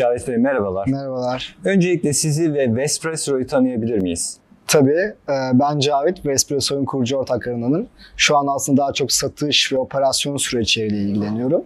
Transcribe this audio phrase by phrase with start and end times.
[0.00, 0.86] Cavit Bey merhabalar.
[0.86, 1.56] Merhabalar.
[1.64, 4.36] Öncelikle sizi ve Vespresso'yu tanıyabilir miyiz?
[4.66, 5.14] Tabii.
[5.28, 7.86] e, Ben Cavit, Vespresso'nun kurucu ortaklarındanım.
[8.16, 11.64] Şu an aslında daha çok satış ve operasyon süreçleriyle ilgileniyorum.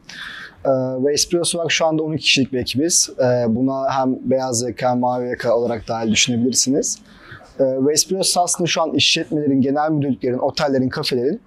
[0.65, 0.71] E,
[1.05, 3.11] Vespresso olarak şu anda 12 kişilik bir ekibiz.
[3.19, 6.99] E, Buna hem beyaz yaka mavi yaka olarak dahil düşünebilirsiniz.
[7.61, 11.41] E, Vespresso aslında şu an işletmelerin, genel müdürlüklerin, otellerin, kafelerin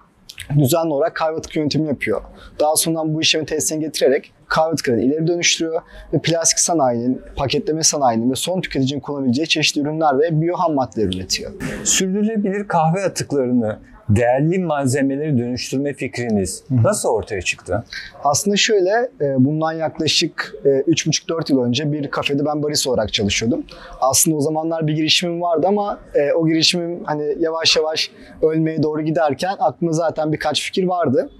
[0.58, 2.20] düzenli olarak kahve atık yönetimi yapıyor.
[2.60, 8.30] Daha sonra bu işlemi tesisine getirerek kahve atıklarını ileri dönüştürüyor ve plastik sanayinin, paketleme sanayinin
[8.30, 11.52] ve son tüketicinin kullanabileceği çeşitli ürünler ve biyo ham maddeler üretiyor.
[11.84, 17.84] Sürdürülebilir kahve atıklarını değerli malzemeleri dönüştürme fikriniz nasıl ortaya çıktı?
[18.24, 23.64] Aslında şöyle, e, bundan yaklaşık e, 3,5-4 yıl önce bir kafede ben barista olarak çalışıyordum.
[24.00, 28.10] Aslında o zamanlar bir girişimim vardı ama e, o girişimim hani yavaş yavaş
[28.42, 31.30] ölmeye doğru giderken aklımda zaten birkaç fikir vardı.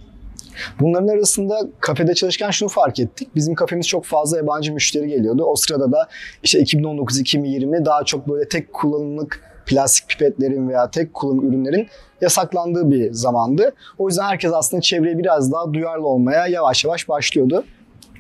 [0.81, 3.29] Bunların arasında kafede çalışırken şunu fark ettik.
[3.35, 5.45] Bizim kafemiz çok fazla yabancı müşteri geliyordu.
[5.45, 6.09] O sırada da
[6.43, 11.89] işte 2019-2020 daha çok böyle tek kullanımlık plastik pipetlerin veya tek kullanım ürünlerin
[12.21, 13.75] yasaklandığı bir zamandı.
[13.99, 17.65] O yüzden herkes aslında çevreye biraz daha duyarlı olmaya yavaş yavaş başlıyordu.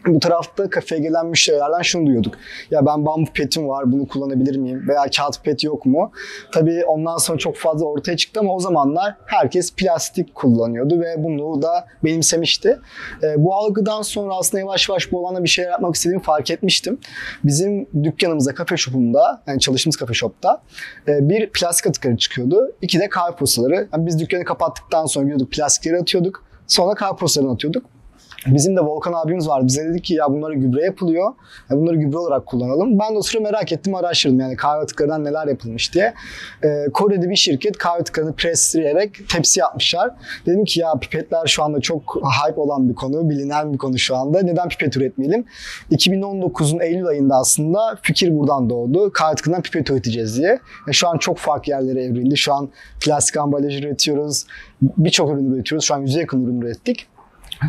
[0.06, 2.34] Bu tarafta kafeye gelen müşterilerden şunu duyuyorduk.
[2.70, 4.84] Ya ben bambu pipetim var bunu kullanabilir miyim?
[4.88, 6.12] Veya kağıt pipet yok mu?
[6.52, 11.62] Tabii ondan sonra çok fazla ortaya çıktı ama o zamanlar herkes plastik kullanıyordu ve bunu
[11.62, 12.80] da benimsemişti.
[13.22, 16.98] E, bu algıdan sonra aslında yavaş yavaş bu alanda bir şeyler yapmak istediğimi fark etmiştim.
[17.44, 20.62] Bizim dükkanımızda, kafe shop'umda, yani çalıştığımız kafe shop'ta
[21.08, 22.72] e, bir plastik atıkları çıkıyordu.
[22.82, 23.88] İki de kahve posaları.
[23.92, 26.44] Yani biz dükkanı kapattıktan sonra gidiyorduk plastikleri atıyorduk.
[26.66, 27.97] Sonra kahve posalarını atıyorduk.
[28.46, 29.66] Bizim de Volkan abimiz vardı.
[29.66, 31.32] Bize dedi ki ya bunları gübre yapılıyor.
[31.70, 32.98] Ya bunları gübre olarak kullanalım.
[32.98, 36.14] Ben de o sıra merak ettim araştırdım yani kahve atıklarından neler yapılmış diye.
[36.64, 40.10] Ee, Kore'de bir şirket kahve atıklarını presleyerek tepsi yapmışlar.
[40.46, 44.16] Dedim ki ya pipetler şu anda çok hype olan bir konu, bilinen bir konu şu
[44.16, 44.42] anda.
[44.42, 45.44] Neden pipet üretmeyelim?
[45.90, 49.12] 2019'un Eylül ayında aslında fikir buradan doğdu.
[49.12, 50.48] Kahve atıklarından pipet üreteceğiz diye.
[50.48, 52.36] Yani şu an çok farklı yerlere evrildi.
[52.36, 52.68] Şu an
[53.00, 54.46] plastik ambalaj üretiyoruz.
[54.82, 55.84] Birçok ürün üretiyoruz.
[55.84, 57.06] Şu an yüze yakın ürün ürettik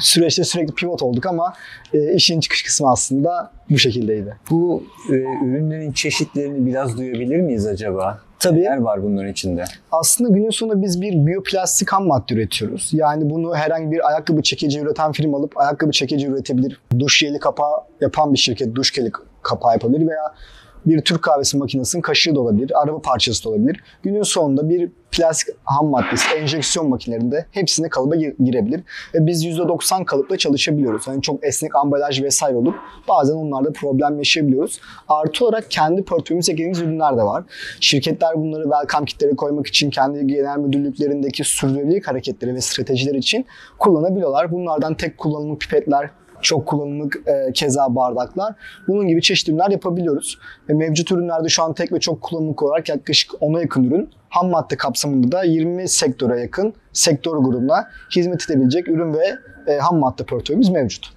[0.02, 1.54] süreçte sürekli pivot olduk ama
[1.94, 4.36] e, işin çıkış kısmı aslında bu şekildeydi.
[4.50, 5.14] Bu e,
[5.46, 8.22] ürünlerin çeşitlerini biraz duyabilir miyiz acaba?
[8.40, 8.60] Tabii.
[8.60, 9.64] Neler var bunların içinde?
[9.92, 12.90] Aslında günün sonunda biz bir biyoplastik ham madde üretiyoruz.
[12.94, 16.82] Yani bunu herhangi bir ayakkabı çekici üreten firma alıp ayakkabı çekici üretebilir.
[17.00, 19.12] Duş jeli kapağı yapan bir şirket duş jeli
[19.42, 20.34] kapağı yapabilir veya
[20.86, 23.84] bir Türk kahvesi makinesinin kaşığı da olabilir, araba parçası da olabilir.
[24.04, 28.82] Günün sonunda bir plastik ham maddesi enjeksiyon makinelerinde hepsine kalıba gir- girebilir.
[29.14, 31.08] Ve biz %90 kalıpla çalışabiliyoruz.
[31.08, 32.76] Yani çok esnek ambalaj vesaire olup
[33.08, 34.80] bazen onlarda problem yaşayabiliyoruz.
[35.08, 37.44] Artı olarak kendi portföyümüze eklediğimiz ürünler de var.
[37.80, 43.46] Şirketler bunları welcome kitlere koymak için kendi genel müdürlüklerindeki sürdürülebilirlik hareketleri ve stratejiler için
[43.80, 44.52] kullanabiliyorlar.
[44.52, 46.10] Bunlardan tek kullanımlık pipetler,
[46.42, 48.56] çok kullanımlık e, keza bardaklar.
[48.88, 50.40] Bunun gibi çeşitli ürünler yapabiliyoruz.
[50.70, 54.10] Ve mevcut ürünlerde şu an tek ve çok kullanımlık olarak yaklaşık 10'a yakın ürün.
[54.30, 59.36] Ham madde kapsamında da 20 sektöre yakın sektör grubuna hizmet edebilecek ürün ve
[59.68, 61.14] e, ham madde portföyümüz mevcut.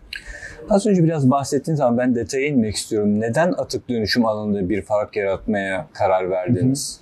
[0.71, 3.21] Az önce biraz bahsettiğiniz zaman ben detaya inmek istiyorum.
[3.21, 7.01] Neden atık dönüşüm alanında bir fark yaratmaya karar verdiniz?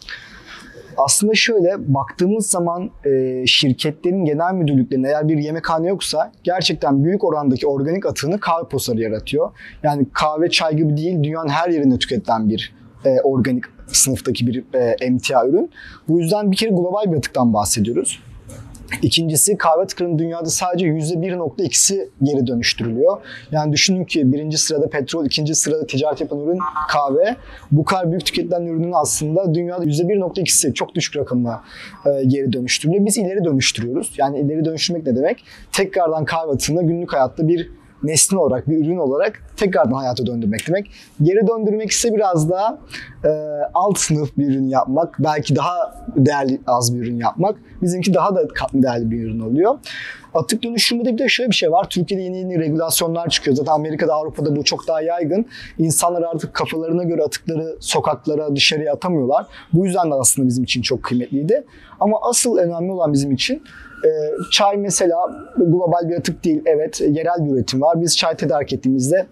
[1.04, 7.66] Aslında şöyle baktığımız zaman e, şirketlerin genel müdürlüklerinde eğer bir yemekhane yoksa gerçekten büyük orandaki
[7.66, 9.50] organik atığını kahve posarı yaratıyor.
[9.82, 12.74] Yani kahve çay gibi değil dünyanın her yerinde tüketilen bir
[13.04, 15.70] e, organik sınıftaki bir e, emtia ürün.
[16.08, 18.22] Bu yüzden bir kere global bir atıktan bahsediyoruz.
[19.02, 23.16] İkincisi kahve atıklarının dünyada sadece %1.2'si geri dönüştürülüyor.
[23.50, 26.58] Yani düşünün ki birinci sırada petrol, ikinci sırada ticaret yapan ürün
[26.88, 27.36] kahve.
[27.72, 31.62] Bu kadar büyük tüketilen ürünün aslında dünyada %1.2'si çok düşük rakamla
[32.06, 33.06] e, geri dönüştürülüyor.
[33.06, 34.14] Biz ileri dönüştürüyoruz.
[34.18, 35.44] Yani ileri dönüştürmek ne demek?
[35.72, 37.70] Tekrardan kahve atığını günlük hayatta bir
[38.02, 40.90] nesne olarak, bir ürün olarak tekrardan hayata döndürmek demek.
[41.22, 42.78] Geri döndürmek ise biraz daha
[43.24, 43.30] e,
[43.74, 47.56] alt sınıf bir ürün yapmak, belki daha değerli az bir ürün yapmak.
[47.82, 49.78] Bizimki daha da katlı değerli bir ürün oluyor.
[50.34, 51.86] Atık dönüşümünde bir de şöyle bir şey var.
[51.90, 53.56] Türkiye'de yeni yeni regülasyonlar çıkıyor.
[53.56, 55.46] Zaten Amerika'da, Avrupa'da bu çok daha yaygın.
[55.78, 59.46] İnsanlar artık kafalarına göre atıkları sokaklara, dışarıya atamıyorlar.
[59.72, 61.64] Bu yüzden de aslında bizim için çok kıymetliydi.
[62.00, 63.62] Ama asıl önemli olan bizim için
[64.04, 64.10] e,
[64.50, 65.16] çay mesela
[65.56, 66.62] global bir atık değil.
[66.66, 68.00] Evet yerel bir üretim var.
[68.00, 69.26] Biz çay tedarik ettiğimizde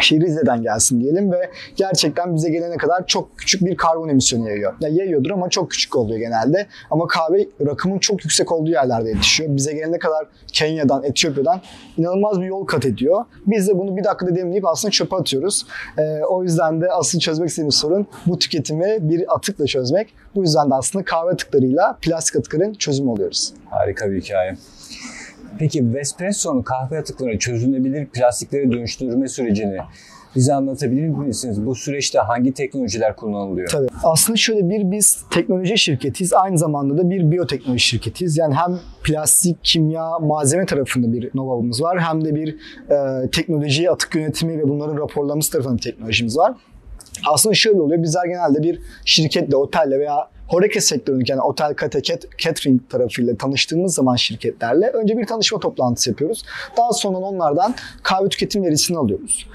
[0.00, 4.74] şehir Rize'den gelsin diyelim ve gerçekten bize gelene kadar çok küçük bir karbon emisyonu yayıyor.
[4.80, 6.66] Ya yayıyordur ama çok küçük oluyor genelde.
[6.90, 9.56] Ama kahve rakımın çok yüksek olduğu yerlerde yetişiyor.
[9.56, 11.60] Bize gelene kadar Kenya'dan, Etiyopya'dan
[11.96, 13.24] inanılmaz bir yol kat ediyor.
[13.46, 15.66] Biz de bunu bir dakikada demleyip aslında çöpe atıyoruz.
[15.98, 20.14] Ee, o yüzden de asıl çözmek istediğimiz sorun bu tüketimi bir atıkla çözmek.
[20.34, 23.52] Bu yüzden de aslında kahve atıklarıyla plastik atıkların çözümü oluyoruz.
[23.70, 24.56] Harika bir hikaye.
[25.58, 29.78] Peki Vespresso'nun kahve atıklarını çözünebilir plastiklere dönüştürme sürecini
[30.36, 31.66] Bize anlatabilir misiniz?
[31.66, 33.68] Bu süreçte hangi teknolojiler kullanılıyor?
[33.68, 33.86] Tabii.
[34.04, 36.32] Aslında şöyle bir biz teknoloji şirketiyiz.
[36.32, 38.36] Aynı zamanda da bir biyoteknoloji şirketiyiz.
[38.36, 42.00] Yani hem plastik, kimya, malzeme tarafında bir know-how'umuz var.
[42.00, 42.56] Hem de bir
[42.90, 46.54] e, teknoloji, atık yönetimi ve bunların raporlaması tarafında bir teknolojimiz var.
[47.32, 48.02] Aslında şöyle oluyor.
[48.02, 52.00] Bizler genelde bir şirketle, otelle veya Horeca sektöründeki yani otel, kate,
[52.38, 56.44] catering tarafıyla tanıştığımız zaman şirketlerle önce bir tanışma toplantısı yapıyoruz.
[56.76, 59.46] Daha sonra onlardan kahve tüketim verisini alıyoruz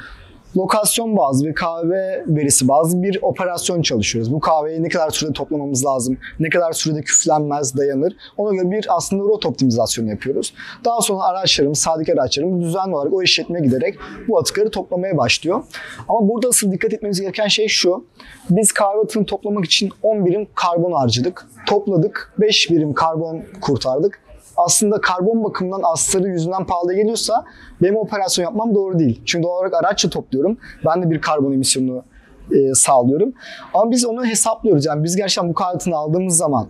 [0.57, 4.33] lokasyon bazlı ve kahve verisi bazlı bir operasyon çalışıyoruz.
[4.33, 8.15] Bu kahveyi ne kadar sürede toplamamız lazım, ne kadar sürede küflenmez, dayanır.
[8.37, 10.53] Ona göre bir aslında rot optimizasyonu yapıyoruz.
[10.85, 13.95] Daha sonra araçlarımız, sadık araçlarımız düzenli olarak o işletmeye giderek
[14.27, 15.63] bu atıkları toplamaya başlıyor.
[16.09, 18.05] Ama burada asıl dikkat etmemiz gereken şey şu.
[18.49, 21.47] Biz kahve atığını toplamak için 10 birim karbon harcadık.
[21.67, 24.19] Topladık, 5 birim karbon kurtardık
[24.65, 27.45] aslında karbon bakımından astarı yüzünden pahalı geliyorsa
[27.81, 29.21] benim operasyon yapmam doğru değil.
[29.25, 30.57] Çünkü doğal olarak araçla topluyorum.
[30.85, 32.03] Ben de bir karbon emisyonu
[32.51, 33.33] e, sağlıyorum.
[33.73, 34.85] Ama biz onu hesaplıyoruz.
[34.85, 36.67] Yani biz gerçekten bu kartını aldığımız zaman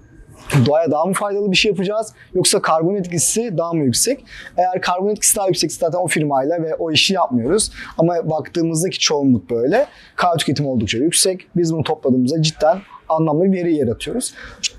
[0.65, 4.25] doğaya daha mı faydalı bir şey yapacağız yoksa karbon etkisi daha mı yüksek?
[4.57, 7.71] Eğer karbon etkisi daha yüksek zaten o firmayla ve o işi yapmıyoruz.
[7.97, 9.87] Ama baktığımızdaki çoğunluk böyle.
[10.15, 11.47] Kahve tüketimi oldukça yüksek.
[11.55, 12.77] Biz bunu topladığımızda cidden
[13.11, 14.33] anlamlı bir veri yaratıyoruz.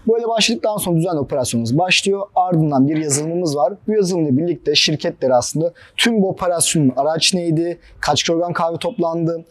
[0.08, 2.22] Böyle başladıktan sonra düzenli operasyonumuz başlıyor.
[2.34, 3.74] Ardından bir yazılımımız var.
[3.88, 9.44] Bu yazılımla birlikte şirketler aslında tüm bu operasyonun araç neydi, kaç kilogram kahve toplandı,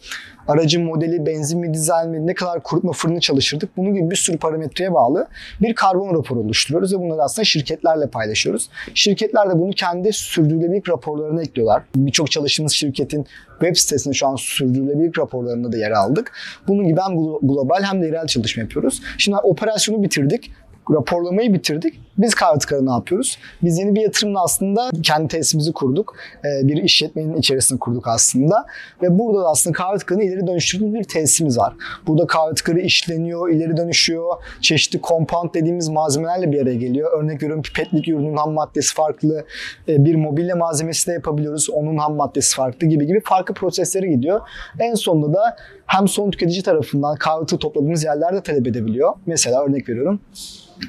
[0.48, 3.76] aracın modeli, benzin mi, dizel mi, ne kadar kurutma fırını çalıştırdık.
[3.76, 5.28] Bunun gibi bir sürü parametreye bağlı
[5.60, 8.68] bir karbon raporu oluşturuyoruz ve bunları aslında şirketlerle paylaşıyoruz.
[8.94, 11.82] Şirketler de bunu kendi sürdürülebilirlik raporlarına ekliyorlar.
[11.96, 13.26] Birçok çalıştığımız şirketin
[13.60, 16.32] web sitesinde şu an sürdürülebilirlik raporlarında da yer aldık.
[16.68, 19.02] Bunun gibi hem global hem de yerel çalışma yapıyoruz.
[19.18, 20.50] Şimdi operasyonu bitirdik
[20.90, 22.00] raporlamayı bitirdik.
[22.18, 23.38] Biz kahve ne yapıyoruz?
[23.62, 26.16] Biz yeni bir yatırımla aslında kendi tesisimizi kurduk.
[26.44, 28.66] Ee, bir işletmenin içerisinde kurduk aslında.
[29.02, 31.74] Ve burada da aslında kahve tıkanı ileri dönüştürdüğümüz bir tesisimiz var.
[32.06, 34.34] Burada kahve tıkanı işleniyor, ileri dönüşüyor.
[34.60, 37.22] Çeşitli compound dediğimiz malzemelerle bir araya geliyor.
[37.22, 39.44] Örnek veriyorum pipetlik ürünün ham maddesi farklı.
[39.88, 41.70] Ee, bir mobilya malzemesi de yapabiliyoruz.
[41.70, 44.40] Onun ham maddesi farklı gibi gibi farklı proseslere gidiyor.
[44.78, 45.56] En sonunda da
[45.86, 49.12] hem son tüketici tarafından kahve topladığımız yerlerde talep edebiliyor.
[49.26, 50.20] Mesela örnek veriyorum.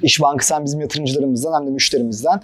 [0.04, 2.42] İş Bankası hem bizim yatırımcılarımızdan hem de müşterimizden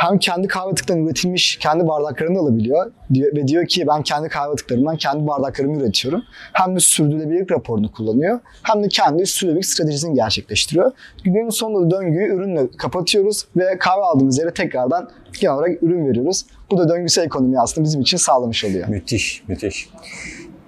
[0.00, 4.96] hem kendi kahve atıktan üretilmiş kendi bardaklarını alabiliyor ve diyor ki ben kendi kahve atıklarımdan
[4.96, 6.22] kendi bardaklarımı üretiyorum.
[6.52, 10.92] Hem de sürdürülebilirlik raporunu kullanıyor hem de kendi sürdürülebilirlik stratejisini gerçekleştiriyor.
[11.24, 15.10] Günün sonunda döngüyü ürünle kapatıyoruz ve kahve aldığımız yere tekrardan
[15.40, 16.46] genel olarak ürün veriyoruz.
[16.70, 18.88] Bu da döngüsel ekonomi aslında bizim için sağlamış oluyor.
[18.88, 19.88] Müthiş, müthiş.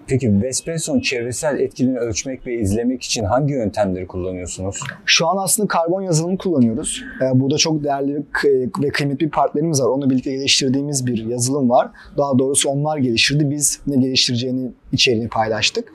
[0.07, 4.81] Peki Vespresso'nun çevresel etkilerini ölçmek ve izlemek için hangi yöntemleri kullanıyorsunuz?
[5.07, 7.05] Şu an aslında karbon yazılımı kullanıyoruz.
[7.21, 8.23] Ee, burada çok değerli
[8.83, 9.89] ve kıymetli bir partnerimiz var.
[9.89, 11.91] Onunla birlikte geliştirdiğimiz bir yazılım var.
[12.17, 13.51] Daha doğrusu onlar geliştirdi.
[13.51, 15.93] Biz ne geliştireceğini içeriğini paylaştık.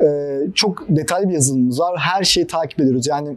[0.00, 1.98] Ee, çok detaylı bir yazılımımız var.
[1.98, 3.06] Her şeyi takip ediyoruz.
[3.06, 3.36] Yani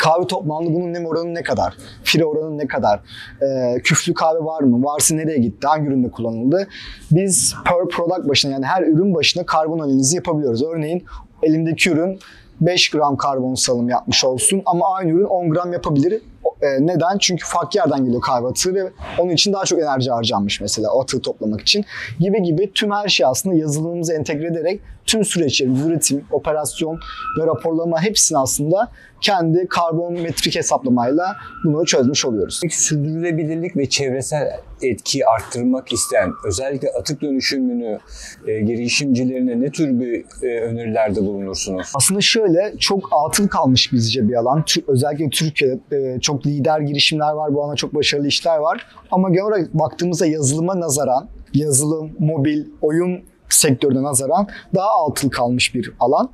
[0.00, 1.74] Kahve toplamda bunun nem oranı ne kadar?
[2.04, 3.00] Fire oranı ne kadar?
[3.42, 4.84] E, küflü kahve var mı?
[4.84, 5.66] Varsa nereye gitti?
[5.66, 6.68] Hangi üründe kullanıldı?
[7.10, 10.62] Biz per product başına yani her ürün başına karbon analizi yapabiliyoruz.
[10.62, 11.04] Örneğin
[11.42, 12.18] elimdeki ürün
[12.60, 16.22] 5 gram karbon salım yapmış olsun ama aynı ürün 10 gram yapabilir.
[16.62, 17.18] E, neden?
[17.18, 21.02] Çünkü farklı yerden geliyor kahve atığı ve onun için daha çok enerji harcanmış mesela o
[21.02, 21.84] atığı toplamak için.
[22.20, 26.98] Gibi gibi tüm her şey aslında yazılımımıza entegre ederek tüm süreçlerimiz, üretim, operasyon
[27.40, 28.88] ve raporlama hepsini aslında
[29.20, 32.60] kendi karbon metrik hesaplamayla bunu çözmüş oluyoruz.
[32.70, 37.98] Sürdürülebilirlik ve çevresel etkiyi arttırmak isteyen özellikle atık dönüşümünü
[38.46, 41.92] e, girişimcilerine ne tür bir e, önerilerde bulunursunuz?
[41.94, 44.64] Aslında şöyle çok atıl kalmış bizce bir alan.
[44.88, 47.54] Özellikle Türkiye'de e, çok lider girişimler var.
[47.54, 48.86] Bu alanda çok başarılı işler var.
[49.10, 55.92] Ama genel olarak baktığımızda yazılıma nazaran yazılım, mobil, oyun sektörüne nazaran daha altıl kalmış bir
[56.00, 56.30] alan.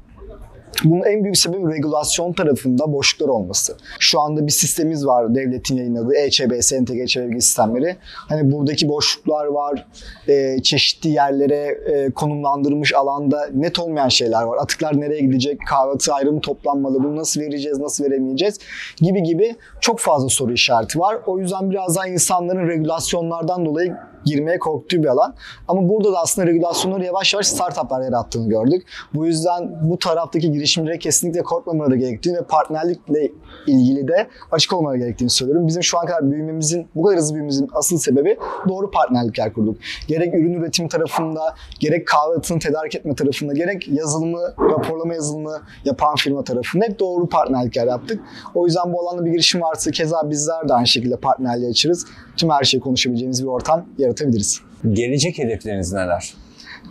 [0.85, 3.77] Bunun en büyük sebebi regülasyon tarafında boşluklar olması.
[3.99, 7.97] Şu anda bir sistemimiz var devletin yayınladığı EÇBS, entegre çevre bilgi sistemleri.
[8.03, 9.87] Hani buradaki boşluklar var,
[10.29, 14.59] e, çeşitli yerlere e, konumlandırılmış alanda net olmayan şeyler var.
[14.61, 18.59] Atıklar nereye gidecek, kahve atığı ayrımı toplanmalı, bunu nasıl vereceğiz, nasıl veremeyeceğiz
[18.97, 21.17] gibi gibi çok fazla soru işareti var.
[21.27, 25.35] O yüzden biraz daha insanların regülasyonlardan dolayı girmeye korktuğu bir alan.
[25.69, 28.87] Ama burada da aslında regülasyonları yavaş yavaş startuplar yarattığını gördük.
[29.15, 33.33] Bu yüzden bu taraftaki girişimlere kesinlikle korkmamaları gerektiğini ve partnerlikle
[33.67, 35.67] ilgili de açık olmaları gerektiğini söylüyorum.
[35.67, 38.39] Bizim şu an kadar büyümemizin, bu kadar hızlı büyümemizin asıl sebebi
[38.69, 39.77] doğru partnerlikler kurduk.
[40.09, 46.15] Gerek ürün üretim tarafında, gerek kahve atını tedarik etme tarafında, gerek yazılımı, raporlama yazılımı yapan
[46.15, 48.21] firma tarafında hep doğru partnerlikler yaptık.
[48.55, 52.07] O yüzden bu alanda bir girişim varsa keza bizler de aynı şekilde partnerliği açırız.
[52.37, 54.61] Tüm her şeyi konuşabileceğimiz bir ortam yaratabiliriz.
[54.93, 56.35] Gelecek hedefleriniz neler?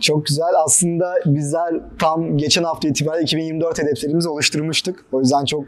[0.00, 0.54] Çok güzel.
[0.64, 4.96] Aslında bizler tam geçen hafta itibariyle 2024 hedeflerimizi oluşturmuştuk.
[5.12, 5.64] O yüzden çok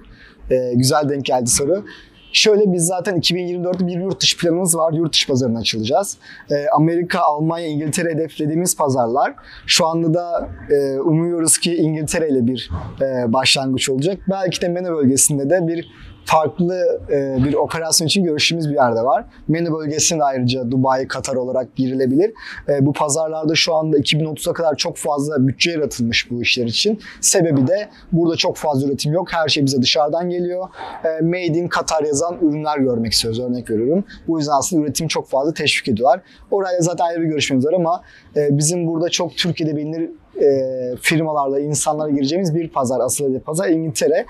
[0.50, 1.84] e, güzel denk geldi soru.
[2.32, 4.92] Şöyle biz zaten 2024'te bir yurt dışı planımız var.
[4.92, 6.16] Yurt dışı pazarına açılacağız.
[6.50, 9.34] E, Amerika, Almanya, İngiltere hedeflediğimiz pazarlar.
[9.66, 12.70] Şu anda da e, umuyoruz ki İngiltere ile bir
[13.00, 14.18] e, başlangıç olacak.
[14.30, 15.88] Belki de MENA bölgesinde de bir
[16.24, 19.24] farklı e, bir operasyon için görüştüğümüz bir yerde var.
[19.48, 22.32] MENA bölgesinde ayrıca Dubai, Katar olarak girilebilir.
[22.68, 27.00] E, bu pazarlarda şu anda 2030'a kadar çok fazla bütçe yaratılmış bu işler için.
[27.20, 29.32] Sebebi de burada çok fazla üretim yok.
[29.32, 30.68] Her şey bize dışarıdan geliyor.
[31.04, 33.40] E, Made in Katar yazan ürünler görmek istiyoruz.
[33.40, 34.04] Örnek veriyorum.
[34.28, 36.20] Bu yüzden aslında üretim çok fazla teşvik ediyorlar.
[36.50, 38.02] Orayla zaten ayrı bir görüşmemiz var ama
[38.36, 43.00] e, bizim burada çok Türkiye'de bilinir e, firmalarla, insanlarla gireceğimiz bir pazar.
[43.00, 44.26] Asıl pazar İngiltere.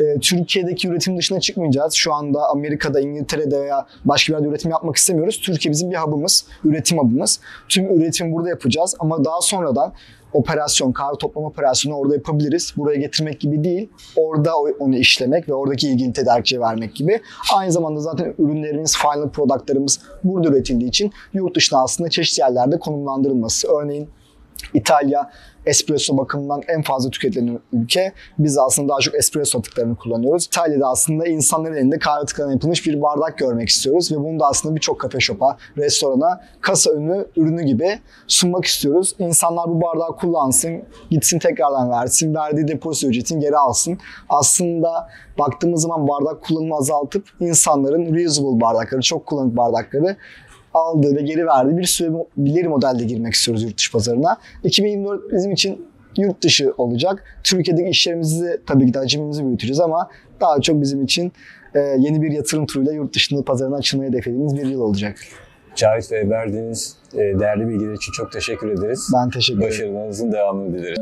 [0.00, 1.94] E, Türkiye'deki üretim dışına çıkmayacağız.
[1.94, 5.40] Şu anda Amerika'da, İngiltere'de veya başka bir yerde üretim yapmak istemiyoruz.
[5.40, 7.40] Türkiye bizim bir hub'ımız, üretim hub'ımız.
[7.68, 9.92] Tüm üretimi burada yapacağız ama daha sonradan
[10.32, 12.74] operasyon, kahve toplama operasyonu orada yapabiliriz.
[12.76, 17.20] Buraya getirmek gibi değil, orada onu işlemek ve oradaki ilgili tedarikçiye vermek gibi.
[17.54, 23.68] Aynı zamanda zaten ürünlerimiz, final productlarımız burada üretildiği için yurt dışına aslında çeşitli yerlerde konumlandırılması.
[23.68, 24.08] Örneğin
[24.74, 25.30] İtalya
[25.66, 28.12] espresso bakımından en fazla tüketilen ülke.
[28.38, 30.46] Biz aslında daha çok espresso atıklarını kullanıyoruz.
[30.46, 34.74] İtalya'da aslında insanların elinde kahve atıklarına yapılmış bir bardak görmek istiyoruz ve bunu da aslında
[34.74, 39.14] birçok kafe shop'a, restorana kasa önü ürünü gibi sunmak istiyoruz.
[39.18, 43.98] İnsanlar bu bardağı kullansın, gitsin tekrardan versin, verdiği depozito ücretini geri alsın.
[44.28, 50.16] Aslında baktığımız zaman bardak kullanımı azaltıp insanların reusable bardakları, çok kullanık bardakları
[50.74, 54.36] aldığı ve geri verdiği bir sürebilir modelde girmek istiyoruz yurt dışı pazarına.
[54.64, 55.86] 2024 bizim için
[56.16, 57.24] yurt dışı olacak.
[57.44, 60.08] Türkiye'deki işlerimizi tabii ki de hacimimizi büyüteceğiz ama
[60.40, 61.32] daha çok bizim için
[61.74, 65.16] e, yeni bir yatırım turuyla yurt dışında pazarına açılmayı hedeflediğimiz bir yıl olacak.
[65.74, 69.10] Cahit Bey verdiğiniz e, değerli bilgiler için çok teşekkür ederiz.
[69.14, 69.72] Ben teşekkür ederim.
[69.72, 70.98] Başarılarınızın devamını dileriz.